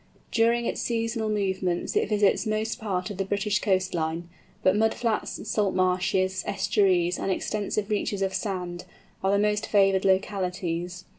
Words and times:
During 0.31 0.65
its 0.65 0.81
seasonal 0.81 1.29
movements 1.29 1.95
it 1.95 2.09
visits 2.09 2.47
most 2.47 2.79
parts 2.79 3.11
of 3.11 3.17
the 3.17 3.23
British 3.23 3.59
coast 3.59 3.93
line, 3.93 4.29
but 4.63 4.75
mud 4.75 4.95
flats, 4.95 5.47
salt 5.47 5.75
marshes, 5.75 6.43
estuaries, 6.47 7.19
and 7.19 7.29
extensive 7.31 7.91
reaches 7.91 8.23
of 8.23 8.33
sand, 8.33 8.85
are 9.23 9.29
the 9.29 9.37
most 9.37 9.67
favoured 9.67 10.03
localities. 10.03 11.05